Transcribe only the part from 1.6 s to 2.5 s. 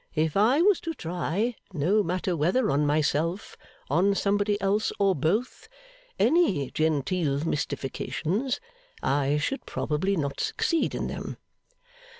no matter